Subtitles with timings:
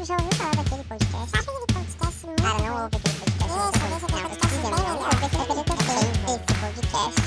[0.00, 1.28] Tu já ouviu falar daquele podcast?
[1.28, 3.44] Sabe aquele podcast muito Cara, não ouve aquele podcast.
[3.44, 4.96] Isso, deixa aquele podcast bem melhor.
[4.96, 6.08] Ouve aquele podcast.
[6.24, 7.20] Esse podcast.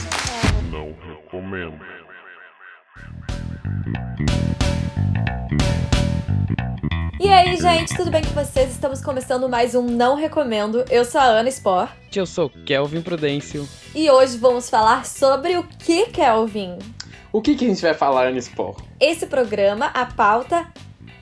[0.71, 1.79] Não recomendo.
[7.19, 8.71] E aí, gente, tudo bem com vocês?
[8.71, 10.83] Estamos começando mais um Não Recomendo.
[10.89, 13.69] Eu sou a Ana Spor Eu sou Kelvin Prudêncio.
[13.93, 16.79] e hoje vamos falar sobre o que, Kelvin?
[17.31, 18.81] O que, que a gente vai falar, Anispor?
[18.99, 20.67] Esse programa, a pauta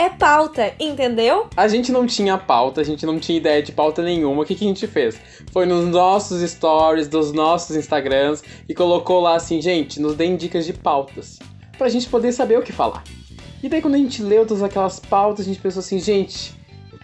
[0.01, 1.47] é pauta, entendeu?
[1.55, 4.41] A gente não tinha pauta, a gente não tinha ideia de pauta nenhuma.
[4.41, 5.21] O que, que a gente fez?
[5.51, 10.65] Foi nos nossos stories, dos nossos Instagrams e colocou lá assim, gente, nos deem dicas
[10.65, 11.37] de pautas.
[11.77, 13.03] Pra gente poder saber o que falar.
[13.61, 16.55] E daí quando a gente leu todas aquelas pautas, a gente pensou assim, gente,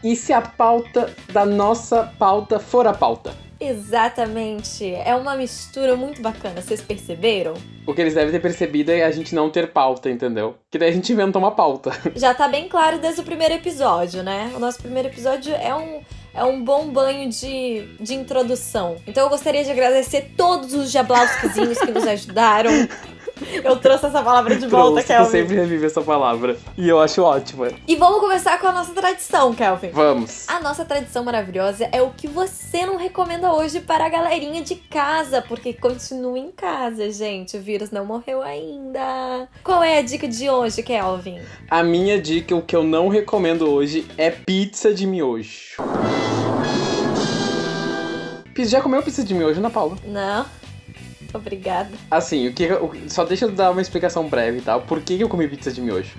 [0.03, 3.31] e se a pauta da nossa pauta for a pauta?
[3.59, 4.93] Exatamente.
[4.93, 7.53] É uma mistura muito bacana, vocês perceberam?
[7.85, 10.55] O que eles devem ter percebido é a gente não ter pauta, entendeu?
[10.69, 11.91] Que daí a gente inventou uma pauta.
[12.15, 14.51] Já tá bem claro desde o primeiro episódio, né?
[14.55, 16.01] O nosso primeiro episódio é um,
[16.33, 18.97] é um bom banho de, de introdução.
[19.07, 22.71] Então eu gostaria de agradecer todos os jablauskizinhos que nos ajudaram.
[23.63, 25.31] Eu trouxe essa palavra de volta, Trouxe, Kelvin.
[25.31, 26.57] sempre revive essa palavra.
[26.77, 27.69] E eu acho ótima.
[27.87, 29.89] E vamos começar com a nossa tradição, Kelvin.
[29.89, 30.47] Vamos.
[30.47, 34.75] A nossa tradição maravilhosa é o que você não recomenda hoje para a galerinha de
[34.75, 37.57] casa, porque continua em casa, gente.
[37.57, 39.47] O vírus não morreu ainda.
[39.63, 41.39] Qual é a dica de hoje, Kelvin?
[41.69, 45.77] A minha dica, o que eu não recomendo hoje, é pizza de miojo.
[48.59, 49.95] Já comeu pizza de miojo, Ana Paula?
[50.03, 50.45] Não.
[51.33, 51.91] Obrigada.
[52.09, 54.79] Assim, o que o- só deixa eu dar uma explicação breve, tá?
[54.79, 56.15] Por que eu comi pizza de miojo?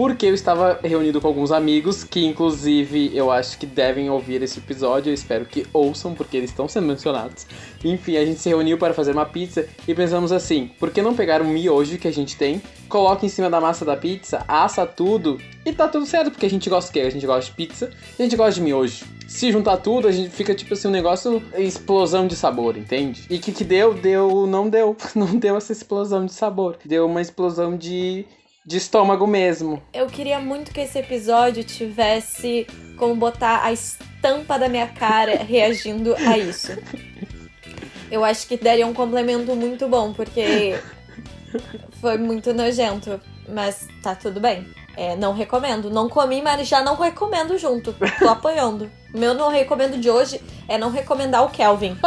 [0.00, 4.58] Porque eu estava reunido com alguns amigos que, inclusive, eu acho que devem ouvir esse
[4.58, 5.10] episódio.
[5.10, 7.46] Eu espero que ouçam, porque eles estão sendo mencionados.
[7.84, 11.14] Enfim, a gente se reuniu para fazer uma pizza e pensamos assim: por que não
[11.14, 14.86] pegar o miojo que a gente tem, coloca em cima da massa da pizza, assa
[14.86, 16.30] tudo e tá tudo certo?
[16.30, 17.00] Porque a gente gosta quê?
[17.00, 19.04] A gente gosta de pizza e a gente gosta de miojo.
[19.28, 23.26] Se juntar tudo, a gente fica tipo assim, um negócio explosão de sabor, entende?
[23.30, 23.92] E que que deu?
[23.92, 24.46] Deu.
[24.46, 24.96] Não deu.
[25.14, 26.78] Não deu essa explosão de sabor.
[26.84, 28.24] Deu uma explosão de.
[28.70, 29.82] De estômago mesmo.
[29.92, 36.14] Eu queria muito que esse episódio tivesse como botar a estampa da minha cara reagindo
[36.14, 36.78] a isso.
[38.08, 40.78] Eu acho que daria um complemento muito bom, porque
[42.00, 43.20] foi muito nojento.
[43.48, 44.64] Mas tá tudo bem.
[44.96, 45.90] É, não recomendo.
[45.90, 47.92] Não comi, mas já não recomendo junto.
[48.20, 48.88] Tô apoiando.
[49.12, 51.98] O meu não recomendo de hoje é não recomendar o Kelvin.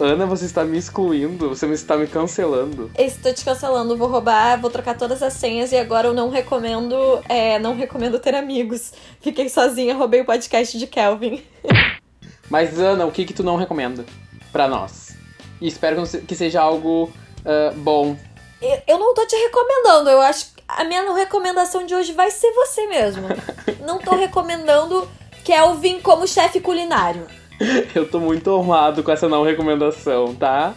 [0.00, 2.90] Ana, você está me excluindo, você está me cancelando.
[2.98, 6.96] Estou te cancelando, vou roubar, vou trocar todas as senhas e agora eu não recomendo,
[7.28, 8.92] é, não recomendo ter amigos.
[9.20, 11.42] Fiquei sozinha, roubei o podcast de Kelvin.
[12.50, 14.04] Mas, Ana, o que que tu não recomenda
[14.52, 15.16] pra nós?
[15.60, 17.12] E espero que se- que seja algo
[17.44, 18.16] ah, bom.
[18.60, 22.30] Eu- Eu não tô te recomendando, eu acho que a minha recomendação de hoje vai
[22.30, 23.26] ser você mesmo.
[23.86, 25.08] Não tô recomendando
[25.44, 27.24] Kelvin como chefe culinário.
[27.94, 30.74] Eu tô muito honrado com essa não recomendação, tá?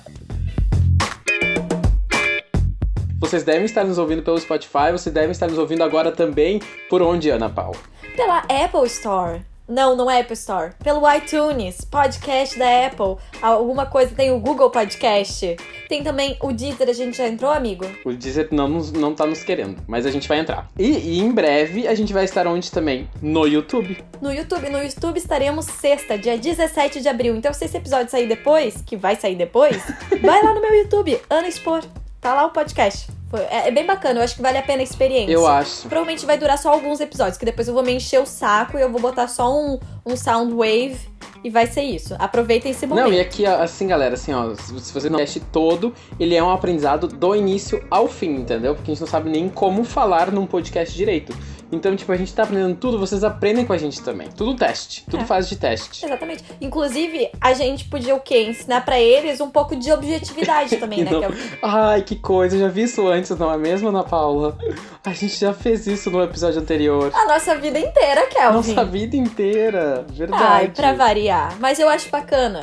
[3.19, 7.01] Vocês devem estar nos ouvindo pelo Spotify, vocês devem estar nos ouvindo agora também por
[7.01, 7.77] onde, Ana Paula?
[8.15, 9.41] Pela Apple Store.
[9.69, 10.71] Não, não é Apple Store.
[10.83, 13.17] Pelo iTunes, podcast da Apple.
[13.41, 15.55] Alguma coisa, tem o Google Podcast.
[15.87, 17.85] Tem também o Deezer, a gente já entrou, amigo?
[18.03, 20.67] O Deezer não, nos- não tá nos querendo, mas a gente vai entrar.
[20.77, 23.07] E, e em breve a gente vai estar onde também?
[23.21, 24.03] No YouTube.
[24.19, 27.35] No YouTube, no YouTube estaremos sexta, dia 17 de abril.
[27.35, 29.77] Então, se esse episódio sair depois, que vai sair depois,
[30.21, 31.83] vai lá no meu YouTube, Ana Expor.
[32.19, 33.18] Tá lá o podcast.
[33.29, 35.31] Foi- é, é bem bacana, eu acho que vale a pena a experiência.
[35.31, 35.81] Eu acho.
[35.87, 38.81] Provavelmente vai durar só alguns episódios, que depois eu vou me encher o saco e
[38.81, 40.97] eu vou botar só um, um sound wave
[41.43, 42.15] e vai ser isso.
[42.19, 43.05] Aproveitem esse momento.
[43.05, 46.43] Não, e aqui, assim, galera, assim, ó, se se você não teste todo, ele é
[46.43, 48.75] um aprendizado do início ao fim, entendeu?
[48.75, 51.33] Porque a gente não sabe nem como falar num podcast direito.
[51.71, 54.27] Então, tipo, a gente tá aprendendo tudo, vocês aprendem com a gente também.
[54.29, 55.25] Tudo teste, tudo É.
[55.25, 56.03] fase de teste.
[56.03, 56.43] Exatamente.
[56.59, 58.41] Inclusive, a gente podia o quê?
[58.41, 61.11] Ensinar pra eles um pouco de objetividade também, né?
[61.11, 61.23] Não.
[61.23, 61.29] É
[61.61, 64.57] Ai, que coisa, eu já vi isso antes, não é mesmo, Ana Paula?
[65.05, 67.11] A gente já fez isso no episódio anterior.
[67.13, 68.73] A nossa vida inteira, Kelvin.
[68.73, 70.43] Nossa vida inteira, verdade.
[70.43, 71.55] Ai, pra variar.
[71.59, 72.61] Mas eu acho bacana.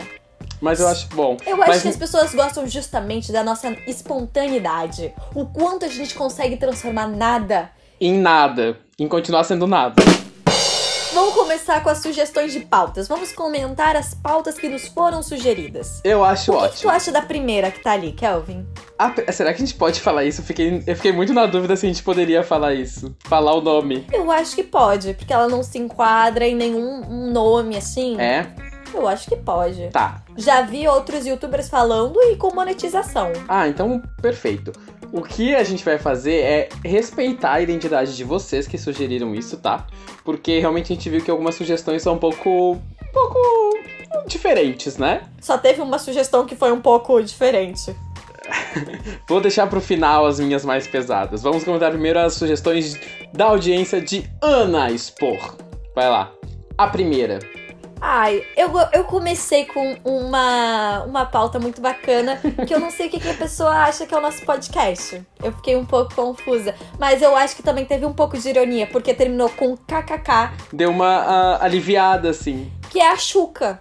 [0.61, 1.37] Mas eu acho bom.
[1.47, 5.13] Eu acho Mas que as pessoas gostam justamente da nossa espontaneidade.
[5.35, 7.71] O quanto a gente consegue transformar nada.
[8.01, 10.03] Em nada, em continuar sendo nada.
[11.15, 13.09] Vamos começar com as sugestões de pautas.
[13.09, 16.01] Vamos comentar as pautas que nos foram sugeridas.
[16.05, 16.91] Eu acho O que, que tu ótimo.
[16.91, 18.67] acha da primeira que tá ali, Kelvin?
[18.99, 20.43] Ah, será que a gente pode falar isso?
[20.43, 23.17] Eu fiquei, eu fiquei muito na dúvida se a gente poderia falar isso.
[23.25, 24.07] Falar o nome.
[24.13, 28.21] Eu acho que pode, porque ela não se enquadra em nenhum um nome assim.
[28.21, 28.47] É?
[28.93, 29.89] Eu acho que pode.
[29.89, 30.23] Tá.
[30.37, 33.33] Já vi outros youtubers falando e com monetização.
[33.49, 34.71] Ah, então perfeito.
[35.13, 39.57] O que a gente vai fazer é respeitar a identidade de vocês que sugeriram isso,
[39.57, 39.87] tá?
[40.25, 42.73] Porque realmente a gente viu que algumas sugestões são um pouco.
[42.73, 43.39] um pouco.
[44.27, 45.23] diferentes, né?
[45.41, 47.95] Só teve uma sugestão que foi um pouco diferente.
[49.29, 51.43] Vou deixar pro final as minhas mais pesadas.
[51.43, 52.99] Vamos comentar primeiro as sugestões
[53.33, 55.57] da audiência de Ana Expor.
[55.95, 56.33] Vai lá.
[56.77, 57.39] A primeira.
[58.01, 63.11] Ai, eu, eu comecei com uma, uma pauta muito bacana, que eu não sei o
[63.11, 65.23] que, que a pessoa acha que é o nosso podcast.
[65.43, 66.75] Eu fiquei um pouco confusa.
[66.99, 70.91] Mas eu acho que também teve um pouco de ironia, porque terminou com kkk, Deu
[70.91, 72.71] uma ah, aliviada, assim.
[72.91, 73.81] que é a Xuca.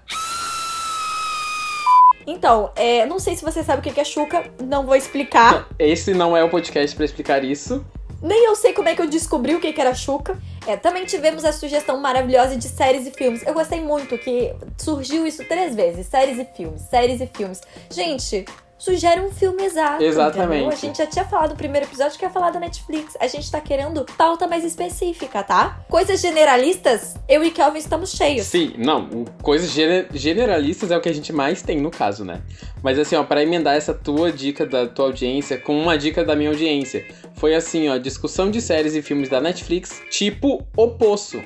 [2.27, 5.67] Então, é, não sei se você sabe o que é Xuca, não vou explicar.
[5.77, 7.85] Esse não é o podcast pra explicar isso.
[8.25, 10.35] Nem eu sei como é que eu descobri o que era Xuca.
[10.65, 13.45] É, também tivemos a sugestão maravilhosa de séries e filmes.
[13.45, 17.61] Eu gostei muito que surgiu isso três vezes: séries e filmes, séries e filmes.
[17.87, 18.43] Gente,
[18.77, 20.03] sugere um filme exato.
[20.03, 20.51] Exatamente.
[20.61, 20.69] entendeu?
[20.69, 23.15] A gente já tinha falado no primeiro episódio que ia falar da Netflix.
[23.19, 25.79] A gente tá querendo pauta mais específica, tá?
[25.89, 28.45] Coisas generalistas, eu e Kelvin estamos cheios.
[28.47, 32.41] Sim, não, coisas gene- generalistas é o que a gente mais tem no caso, né?
[32.83, 36.35] Mas assim, ó, pra emendar essa tua dica da tua audiência com uma dica da
[36.35, 37.05] minha audiência,
[37.35, 41.41] foi assim, ó, discussão de séries e filmes da Netflix, tipo O Poço.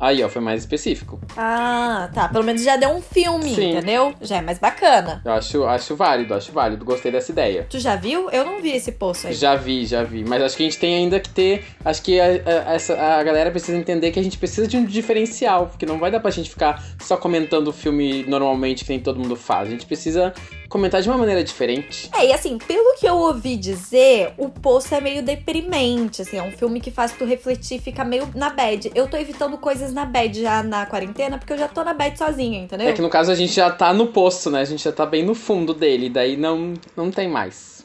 [0.00, 1.18] Aí, ó, foi mais específico.
[1.36, 2.28] Ah, tá.
[2.28, 3.70] Pelo menos já deu um filme, Sim.
[3.72, 4.14] entendeu?
[4.20, 5.20] Já é mais bacana.
[5.24, 7.66] Eu acho, acho válido, acho válido, gostei dessa ideia.
[7.68, 8.30] Tu já viu?
[8.30, 9.34] Eu não vi esse poço aí.
[9.34, 10.24] Já vi, já vi.
[10.24, 11.64] Mas acho que a gente tem ainda que ter.
[11.84, 14.84] Acho que a, a- essa, a galera precisa entender que a gente precisa de um
[14.84, 15.66] diferencial.
[15.66, 19.18] Porque não vai dar pra gente ficar só comentando o filme normalmente, que nem todo
[19.18, 19.66] mundo faz.
[19.66, 20.32] A gente precisa
[20.68, 22.10] comentar de uma maneira diferente.
[22.14, 26.42] É, e assim, pelo que eu ouvi dizer, o Poço é meio deprimente, assim, é
[26.42, 28.90] um filme que faz tu refletir e fica meio na bad.
[28.94, 32.16] Eu tô evitando coisas na bad já na quarentena, porque eu já tô na bad
[32.18, 32.88] sozinha, entendeu?
[32.88, 34.60] É que no caso a gente já tá no poço, né?
[34.60, 36.10] A gente já tá bem no fundo dele.
[36.10, 37.78] Daí não, não tem mais.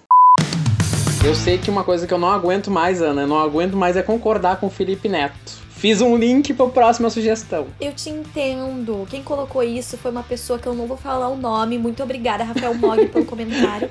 [1.25, 3.95] Eu sei que uma coisa que eu não aguento mais, Ana, eu não aguento mais
[3.95, 5.62] é concordar com o Felipe Neto.
[5.83, 7.67] Fiz um link pra próxima sugestão.
[7.77, 9.05] Eu te entendo.
[9.09, 11.77] Quem colocou isso foi uma pessoa que eu não vou falar o nome.
[11.77, 13.89] Muito obrigada, Rafael Mog, pelo comentário.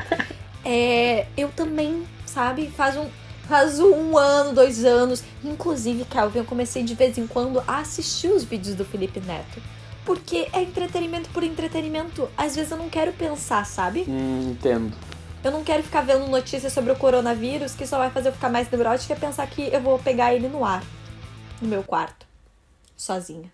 [0.64, 3.04] É, eu também, sabe, faz um.
[3.46, 5.22] Faz um ano, dois anos.
[5.44, 9.60] Inclusive, Calvin, eu comecei de vez em quando a assistir os vídeos do Felipe Neto.
[10.06, 12.26] Porque é entretenimento por entretenimento.
[12.38, 14.06] Às vezes eu não quero pensar, sabe?
[14.08, 14.96] Hum, entendo.
[15.44, 18.48] Eu não quero ficar vendo notícias sobre o coronavírus que só vai fazer eu ficar
[18.48, 20.82] mais neurótica e pensar que eu vou pegar ele no ar.
[21.62, 22.26] No meu quarto.
[22.96, 23.50] Sozinha.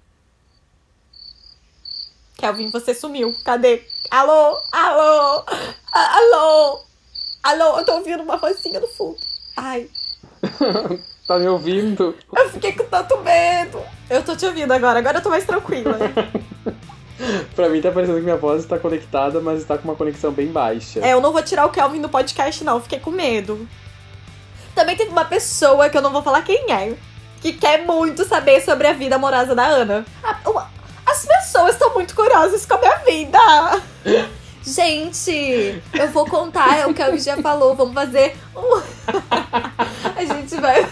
[2.39, 3.37] Kelvin, você sumiu.
[3.45, 3.83] Cadê?
[4.11, 4.59] Alô?
[4.73, 5.45] Alô?
[5.93, 6.81] Alô?
[7.43, 7.79] Alô?
[7.79, 9.19] Eu tô ouvindo uma vozinha no fundo.
[9.57, 9.91] Ai,
[11.27, 12.17] Tá me ouvindo?
[12.35, 13.83] eu fiquei com tanto medo.
[14.09, 15.01] Eu tô te ouvindo agora.
[15.01, 15.99] Agora eu tô mais tranquila.
[17.55, 20.47] Pra mim tá parecendo que minha voz está conectada, mas está com uma conexão bem
[20.47, 21.01] baixa.
[21.01, 22.81] É, eu não vou tirar o Kelvin do podcast, não.
[22.81, 23.69] Fiquei com medo.
[24.75, 26.97] Também teve uma pessoa que eu não vou falar quem é,
[27.41, 30.05] que quer muito saber sobre a vida amorosa da Ana.
[31.07, 33.83] As pessoas estão muito curiosas com a minha vida.
[34.63, 37.75] Gente, eu vou contar, é o que a já falou.
[37.75, 38.83] Vamos fazer um.
[40.15, 40.87] a gente vai.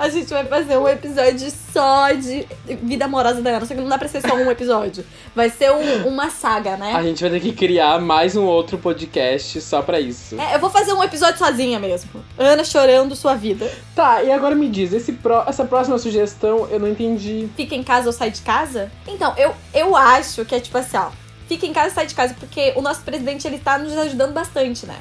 [0.00, 2.46] A gente vai fazer um episódio só de
[2.82, 3.66] vida amorosa da Ana.
[3.66, 5.04] Só que não dá pra ser só um episódio.
[5.36, 6.94] Vai ser um- uma saga, né?
[6.94, 10.40] A gente vai ter que criar mais um outro podcast só pra isso.
[10.40, 12.08] É, eu vou fazer um episódio sozinha mesmo.
[12.38, 13.70] Ana chorando sua vida.
[13.94, 17.50] Tá, e agora me diz, esse pró- essa próxima sugestão eu não entendi.
[17.54, 18.90] Fica em casa ou sai de casa?
[19.06, 21.10] Então, eu, eu acho que é tipo assim, ó.
[21.46, 24.32] Fica em casa ou sai de casa, porque o nosso presidente, ele tá nos ajudando
[24.32, 24.96] bastante, né?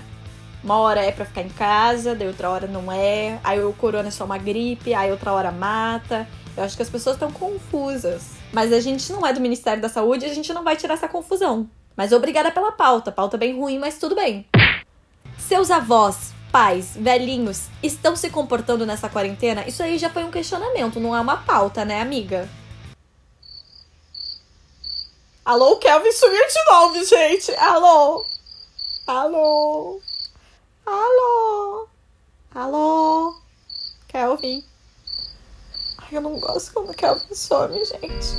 [0.64, 3.40] Uma hora é pra ficar em casa, daí outra hora não é.
[3.44, 6.28] Aí o corona é só uma gripe, aí outra hora mata.
[6.56, 8.32] Eu acho que as pessoas estão confusas.
[8.52, 10.96] Mas a gente não é do Ministério da Saúde e a gente não vai tirar
[10.96, 11.70] essa confusão.
[11.96, 13.12] Mas obrigada pela pauta.
[13.12, 14.46] Pauta bem ruim, mas tudo bem.
[15.38, 19.68] Seus avós, pais, velhinhos, estão se comportando nessa quarentena?
[19.68, 22.50] Isso aí já foi um questionamento, não é uma pauta, né, amiga?
[25.46, 27.52] Alô, Kelvin sumiu de novo, gente.
[27.56, 28.26] Alô?
[29.08, 30.02] Alô?
[30.92, 31.88] Alô?
[32.56, 33.36] Alô?
[34.08, 34.64] Kelvin?
[36.00, 38.36] Ai, eu não gosto quando o Kelvin some, gente.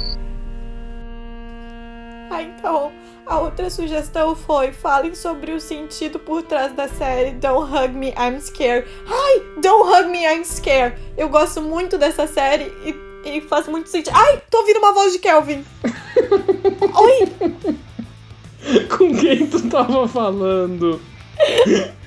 [2.28, 2.90] Ah, então,
[3.24, 8.08] a outra sugestão foi: falem sobre o sentido por trás da série Don't Hug Me,
[8.18, 8.84] I'm Scared.
[9.06, 11.00] Ai, Don't Hug Me, I'm Scared.
[11.16, 14.12] Eu gosto muito dessa série e, e faz muito sentido.
[14.16, 15.64] Ai, tô ouvindo uma voz de Kelvin.
[16.98, 21.00] Oi, Com quem tu tava falando?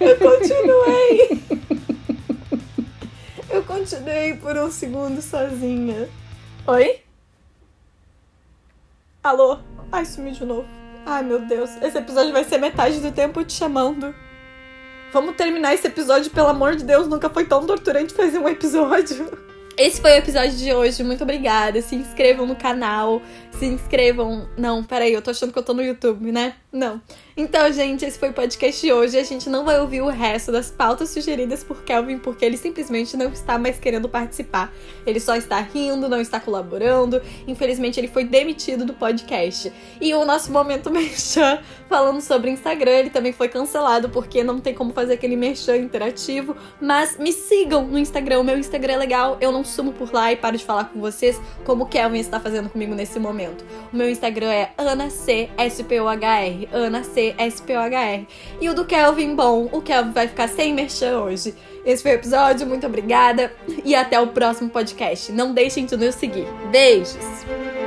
[0.00, 1.42] eu continuei.
[3.50, 6.08] Eu continuei por um segundo sozinha.
[6.66, 7.00] Oi?
[9.22, 9.58] Alô?
[9.90, 10.68] Ai, sumiu de novo.
[11.06, 11.70] Ai, meu Deus.
[11.82, 14.14] Esse episódio vai ser metade do tempo te chamando.
[15.12, 17.08] Vamos terminar esse episódio, pelo amor de Deus.
[17.08, 19.26] Nunca foi tão torturante fazer um episódio.
[19.78, 21.02] Esse foi o episódio de hoje.
[21.02, 21.80] Muito obrigada.
[21.80, 23.22] Se inscrevam no canal.
[23.52, 24.48] Se inscrevam.
[24.56, 26.54] Não, peraí, eu tô achando que eu tô no YouTube, né?
[26.72, 27.00] Não.
[27.36, 29.16] Então, gente, esse foi o podcast de hoje.
[29.16, 33.16] A gente não vai ouvir o resto das pautas sugeridas por Kelvin, porque ele simplesmente
[33.16, 34.72] não está mais querendo participar.
[35.06, 37.22] Ele só está rindo, não está colaborando.
[37.46, 39.72] Infelizmente, ele foi demitido do podcast.
[40.00, 44.74] E o nosso momento merchan, falando sobre Instagram, ele também foi cancelado, porque não tem
[44.74, 46.56] como fazer aquele merchan interativo.
[46.80, 48.40] Mas me sigam no Instagram.
[48.40, 49.38] O meu Instagram é legal.
[49.40, 52.38] Eu não sumo por lá e paro de falar com vocês, como o Kelvin está
[52.38, 53.37] fazendo comigo nesse momento.
[53.92, 56.68] O meu Instagram é AnaCSPOHR.
[56.72, 58.26] AnaCSPOHR.
[58.60, 61.54] E o do Kelvin, bom, o Kelvin vai ficar sem merchan hoje.
[61.84, 63.52] Esse foi o episódio, muito obrigada
[63.84, 65.32] e até o próximo podcast.
[65.32, 66.46] Não deixem de nos seguir.
[66.70, 67.77] Beijos!